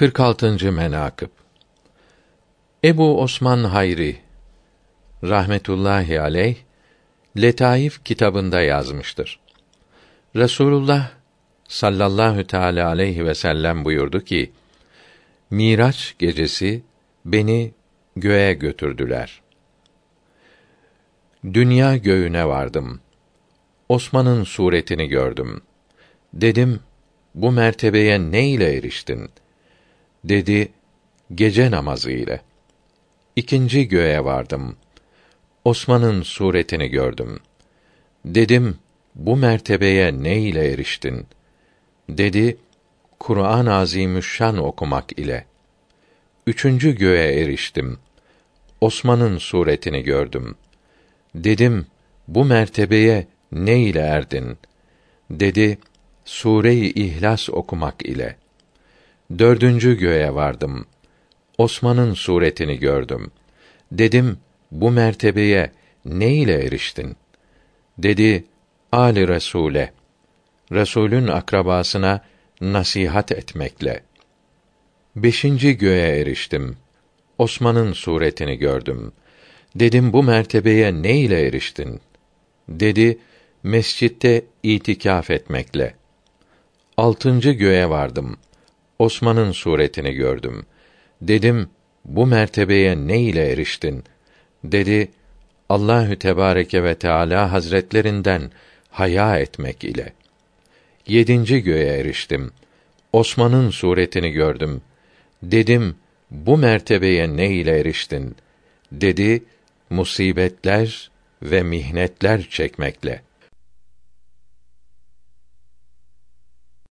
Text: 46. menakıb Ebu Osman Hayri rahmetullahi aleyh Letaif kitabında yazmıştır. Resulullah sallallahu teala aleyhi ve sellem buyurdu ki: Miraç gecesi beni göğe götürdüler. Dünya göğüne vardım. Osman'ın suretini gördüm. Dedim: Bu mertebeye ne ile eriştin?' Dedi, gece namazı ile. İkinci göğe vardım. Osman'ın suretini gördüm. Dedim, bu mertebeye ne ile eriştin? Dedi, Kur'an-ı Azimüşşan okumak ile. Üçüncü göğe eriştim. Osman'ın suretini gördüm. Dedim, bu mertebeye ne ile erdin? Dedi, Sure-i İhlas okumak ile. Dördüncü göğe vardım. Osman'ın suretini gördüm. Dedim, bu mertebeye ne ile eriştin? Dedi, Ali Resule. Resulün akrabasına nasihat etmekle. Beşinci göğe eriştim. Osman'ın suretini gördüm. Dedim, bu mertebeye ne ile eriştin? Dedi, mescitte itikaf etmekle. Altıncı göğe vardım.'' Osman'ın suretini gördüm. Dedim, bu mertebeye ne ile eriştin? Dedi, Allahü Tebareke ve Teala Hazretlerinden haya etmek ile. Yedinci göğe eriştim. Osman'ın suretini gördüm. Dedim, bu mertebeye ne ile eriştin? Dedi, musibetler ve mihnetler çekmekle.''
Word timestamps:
46. 0.00 0.72
menakıb 0.72 1.28
Ebu 2.84 3.22
Osman 3.22 3.64
Hayri 3.64 4.16
rahmetullahi 5.24 6.20
aleyh 6.20 6.56
Letaif 7.36 8.04
kitabında 8.04 8.60
yazmıştır. 8.60 9.40
Resulullah 10.36 11.10
sallallahu 11.68 12.46
teala 12.46 12.88
aleyhi 12.88 13.26
ve 13.26 13.34
sellem 13.34 13.84
buyurdu 13.84 14.24
ki: 14.24 14.52
Miraç 15.50 16.14
gecesi 16.18 16.82
beni 17.24 17.72
göğe 18.16 18.54
götürdüler. 18.54 19.42
Dünya 21.44 21.96
göğüne 21.96 22.48
vardım. 22.48 23.00
Osman'ın 23.88 24.44
suretini 24.44 25.08
gördüm. 25.08 25.60
Dedim: 26.34 26.80
Bu 27.34 27.52
mertebeye 27.52 28.18
ne 28.18 28.48
ile 28.48 28.76
eriştin?' 28.76 29.30
Dedi, 30.24 30.72
gece 31.34 31.70
namazı 31.70 32.10
ile. 32.10 32.40
İkinci 33.36 33.88
göğe 33.88 34.24
vardım. 34.24 34.76
Osman'ın 35.64 36.22
suretini 36.22 36.88
gördüm. 36.88 37.40
Dedim, 38.24 38.78
bu 39.14 39.36
mertebeye 39.36 40.22
ne 40.22 40.40
ile 40.40 40.72
eriştin? 40.72 41.26
Dedi, 42.08 42.56
Kur'an-ı 43.18 43.74
Azimüşşan 43.74 44.58
okumak 44.58 45.18
ile. 45.18 45.44
Üçüncü 46.46 46.96
göğe 46.96 47.40
eriştim. 47.40 47.98
Osman'ın 48.80 49.38
suretini 49.38 50.02
gördüm. 50.02 50.54
Dedim, 51.34 51.86
bu 52.28 52.44
mertebeye 52.44 53.26
ne 53.52 53.80
ile 53.80 54.00
erdin? 54.00 54.58
Dedi, 55.30 55.78
Sure-i 56.24 56.90
İhlas 56.90 57.50
okumak 57.50 58.02
ile. 58.02 58.36
Dördüncü 59.38 59.98
göğe 59.98 60.34
vardım. 60.34 60.86
Osman'ın 61.58 62.14
suretini 62.14 62.78
gördüm. 62.78 63.30
Dedim, 63.92 64.38
bu 64.70 64.90
mertebeye 64.90 65.70
ne 66.04 66.34
ile 66.34 66.64
eriştin? 66.66 67.16
Dedi, 67.98 68.44
Ali 68.92 69.28
Resule. 69.28 69.92
Resulün 70.72 71.28
akrabasına 71.28 72.24
nasihat 72.60 73.32
etmekle. 73.32 74.02
Beşinci 75.16 75.78
göğe 75.78 76.20
eriştim. 76.20 76.76
Osman'ın 77.38 77.92
suretini 77.92 78.56
gördüm. 78.58 79.12
Dedim, 79.74 80.12
bu 80.12 80.22
mertebeye 80.22 81.02
ne 81.02 81.18
ile 81.20 81.46
eriştin? 81.46 82.00
Dedi, 82.68 83.18
mescitte 83.62 84.44
itikaf 84.62 85.30
etmekle. 85.30 85.94
Altıncı 86.96 87.50
göğe 87.50 87.90
vardım.'' 87.90 88.49
Osman'ın 89.00 89.52
suretini 89.52 90.12
gördüm. 90.12 90.66
Dedim, 91.22 91.68
bu 92.04 92.26
mertebeye 92.26 92.96
ne 92.96 93.20
ile 93.20 93.52
eriştin? 93.52 94.04
Dedi, 94.64 95.08
Allahü 95.68 96.18
Tebareke 96.18 96.84
ve 96.84 96.94
Teala 96.94 97.52
Hazretlerinden 97.52 98.50
haya 98.90 99.38
etmek 99.38 99.84
ile. 99.84 100.12
Yedinci 101.06 101.62
göğe 101.62 101.86
eriştim. 101.86 102.50
Osman'ın 103.12 103.70
suretini 103.70 104.30
gördüm. 104.30 104.82
Dedim, 105.42 105.96
bu 106.30 106.58
mertebeye 106.58 107.36
ne 107.36 107.50
ile 107.50 107.80
eriştin? 107.80 108.36
Dedi, 108.92 109.42
musibetler 109.90 111.10
ve 111.42 111.62
mihnetler 111.62 112.42
çekmekle.'' 112.50 113.29